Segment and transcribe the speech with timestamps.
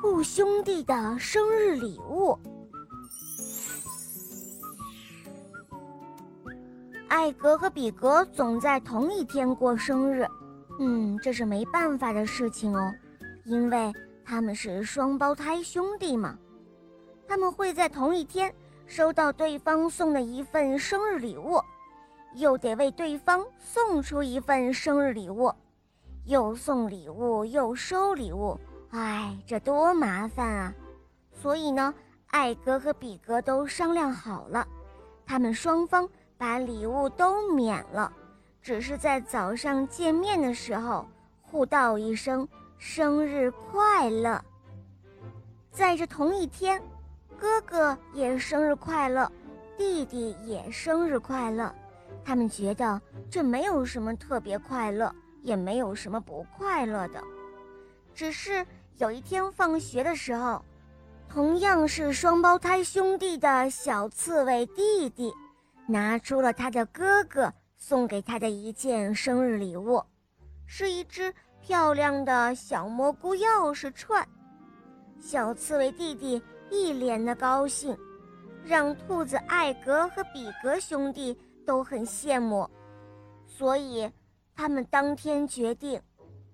[0.00, 2.38] 兔兄弟的生日礼物。
[7.08, 10.24] 艾格和比格总在同一天过生日，
[10.78, 12.94] 嗯，这是没办法的事情哦，
[13.44, 13.92] 因为
[14.24, 16.38] 他们是双胞胎兄弟嘛。
[17.26, 18.54] 他们会在同一天
[18.86, 21.60] 收到对方送的一份生日礼物，
[22.36, 25.52] 又得为对方送出一份生日礼物，
[26.24, 28.56] 又送礼物又收礼物。
[28.90, 30.74] 哎，这多麻烦啊！
[31.32, 31.92] 所以呢，
[32.28, 34.66] 艾格和比格都商量好了，
[35.26, 38.10] 他们双方把礼物都免了，
[38.62, 41.06] 只是在早上见面的时候
[41.42, 44.42] 互道一声“生日快乐”。
[45.70, 46.82] 在这同一天，
[47.38, 49.30] 哥哥也生日快乐，
[49.76, 51.72] 弟弟也生日快乐。
[52.24, 53.00] 他们觉得
[53.30, 57.22] 这没有什么特别快乐，也没有什么不快乐的，
[58.18, 58.66] 只是。
[58.96, 60.60] 有一天放学的时候，
[61.28, 65.32] 同样是双胞胎兄弟的小刺猬弟弟，
[65.86, 70.02] 拿出了他的哥哥送给他的一件生日礼物，
[70.66, 74.26] 是一只漂亮的小蘑菇钥匙串。
[75.20, 77.96] 小刺猬弟弟一脸的高兴，
[78.64, 82.68] 让兔子艾格和比格兄弟都很羡慕，
[83.46, 84.10] 所以
[84.56, 86.02] 他们当天决定，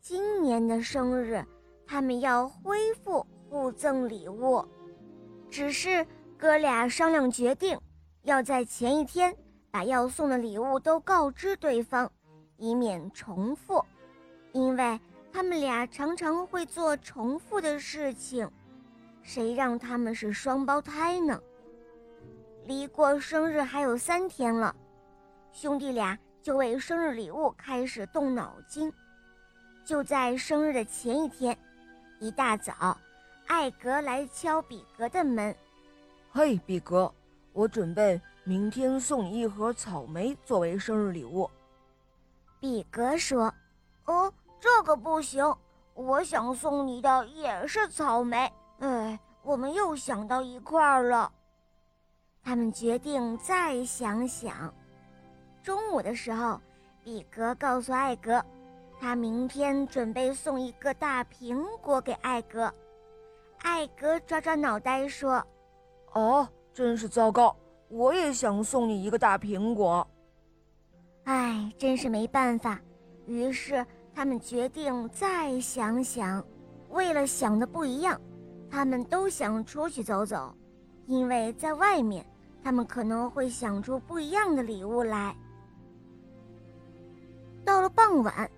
[0.00, 1.44] 今年的生日。
[1.86, 4.64] 他们要恢复互赠礼物，
[5.50, 6.06] 只是
[6.38, 7.76] 哥俩商量决定，
[8.22, 9.36] 要在前一天
[9.72, 12.08] 把要送的礼物都告知对方，
[12.58, 13.84] 以免重复，
[14.52, 15.00] 因为
[15.32, 18.48] 他们俩常常会做重复的事情。
[19.20, 21.40] 谁让他们是双胞胎呢？
[22.66, 24.72] 离过生日还有三天了，
[25.50, 28.92] 兄弟俩就为生日礼物开始动脑筋。
[29.90, 31.58] 就在生日的前一天。
[32.20, 32.96] 一大早，
[33.48, 35.52] 艾格来敲比格的门。
[36.30, 37.12] 嘿，比格，
[37.52, 41.50] 我准备明天送你一盒草莓作为生日礼物。
[42.60, 43.52] 比格说
[44.06, 45.44] ：“哦，这个不行，
[45.94, 48.48] 我想送你的也是草莓。”
[48.78, 51.32] 哎，我们又想到一块儿了。
[52.44, 54.72] 他们决定再想想。
[55.64, 56.60] 中午的时候，
[57.02, 58.40] 比格告诉艾格。
[59.00, 62.70] 他明天准备送一个大苹果给艾格，
[63.62, 65.42] 艾格抓抓脑袋说
[66.12, 67.56] ：“哦，真是糟糕！
[67.88, 70.06] 我也想送你一个大苹果。”
[71.24, 72.78] 哎，真是没办法。
[73.26, 73.84] 于是
[74.14, 76.44] 他们决定再想想。
[76.90, 78.20] 为了想的不一样，
[78.70, 80.54] 他们都想出去走走，
[81.06, 82.22] 因为在外面，
[82.62, 85.34] 他们可能会想出不一样的礼物来。
[87.64, 88.50] 到了傍晚。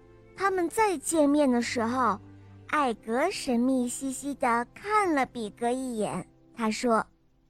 [0.42, 2.18] 他们再见面的时候，
[2.66, 6.26] 艾格神秘兮兮地看了比格一眼。
[6.52, 7.06] 他说：“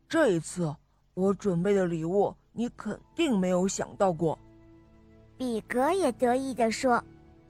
[0.07, 0.77] 这一次
[1.15, 4.39] 我准备的礼物，你肯定没有想到过。”
[5.39, 7.03] 比格也得意地说：“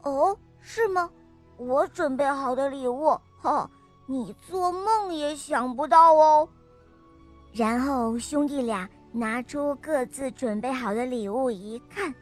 [0.05, 1.11] 哦，是吗？
[1.57, 3.69] 我准备好的礼物，哼，
[4.07, 6.49] 你做梦也想不到哦。”
[7.53, 12.15] 然后兄弟俩拿出各自准备好的礼物一看，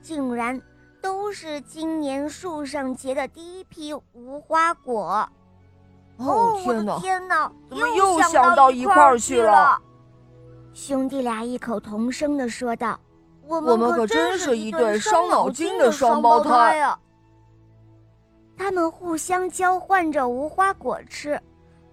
[0.00, 0.62] 竟然。
[1.00, 5.28] 都是今年树上结的第一批无花果。
[6.16, 6.98] 哦天哪！
[6.98, 7.52] 天哪！
[7.68, 9.80] 怎么又想到一块儿去了？
[10.74, 12.98] 兄弟俩异口同声的说道
[13.46, 16.98] ：“我们可真是一对伤脑筋的双胞胎啊！”
[18.56, 21.40] 他们互相交换着无花果吃，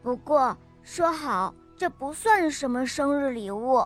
[0.02, 3.86] 不过说好这不算什么生日礼物。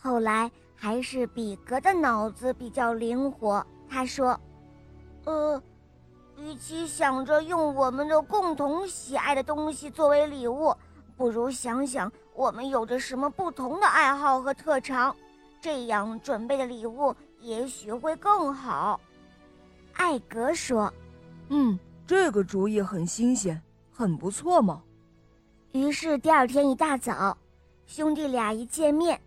[0.00, 3.64] 后来还是比格的脑子比较灵活。
[3.88, 4.38] 他说
[5.24, 5.62] ：“呃，
[6.36, 10.74] 与其想着用我们的共同喜爱的东西作为礼物，
[11.16, 15.14] 不如想想我们有着什么不同的爱好和特长，
[15.60, 19.00] 这样准备的礼物也许会更好。”
[19.94, 20.92] 艾格说
[21.50, 23.62] ：“嗯，这个主意很新鲜，
[23.92, 24.82] 很不错嘛。”
[25.70, 27.36] 于是第二天一大早，
[27.86, 29.20] 兄弟俩一见面，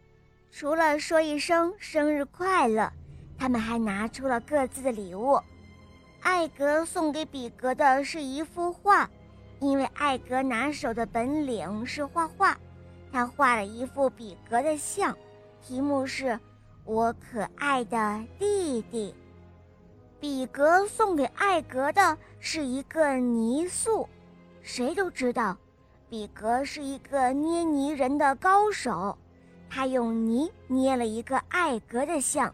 [0.52, 2.92] 除了说一声生日快乐。
[3.38, 5.40] 他们还拿出了各自的礼物，
[6.22, 9.10] 艾格送给比格的是一幅画，
[9.60, 12.58] 因为艾格拿手的本领是画画，
[13.12, 15.16] 他画了一幅比格的像，
[15.62, 16.40] 题目是
[16.84, 19.14] “我可爱的弟弟”。
[20.20, 24.10] 比格送给艾格的是一个泥塑，
[24.64, 25.56] 谁都知道，
[26.10, 29.16] 比格是一个捏泥人的高手，
[29.70, 32.52] 他用泥捏了一个艾格的像。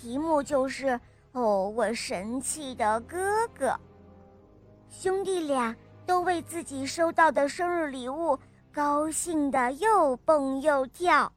[0.00, 0.98] 题目就是
[1.32, 3.78] 哦，我神气的哥哥。
[4.88, 5.76] 兄弟俩
[6.06, 8.38] 都为自己收到的生日礼物
[8.72, 11.30] 高兴的又蹦又跳。